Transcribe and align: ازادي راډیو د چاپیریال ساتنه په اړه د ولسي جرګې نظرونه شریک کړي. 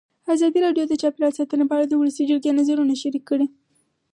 ازادي 0.33 0.59
راډیو 0.65 0.85
د 0.87 0.93
چاپیریال 1.01 1.33
ساتنه 1.39 1.63
په 1.67 1.73
اړه 1.75 1.85
د 1.87 1.93
ولسي 2.01 2.23
جرګې 2.29 2.51
نظرونه 2.59 2.93
شریک 3.01 3.23
کړي. 3.29 3.47